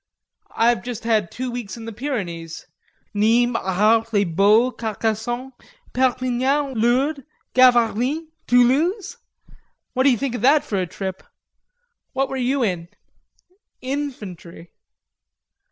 I've 0.55 0.81
just 0.81 1.03
had 1.03 1.29
two 1.29 1.51
weeks 1.51 1.77
in 1.77 1.85
the 1.85 1.93
Pyrenees. 1.93 2.65
Nimes, 3.13 3.55
Arles, 3.57 4.11
Les 4.11 4.23
Baux, 4.23 4.71
Carcassonne, 4.75 5.51
Perpignan, 5.93 6.73
Lourdes, 6.75 7.21
Gavarnie, 7.53 8.29
Toulouse! 8.47 9.17
What 9.93 10.01
do 10.05 10.09
you 10.09 10.17
think 10.17 10.33
of 10.33 10.41
that 10.41 10.63
for 10.63 10.79
a 10.79 10.87
trip?... 10.87 11.21
What 12.13 12.29
were 12.29 12.35
you 12.35 12.63
in?" 12.63 12.87
"Infantry." 13.81 14.71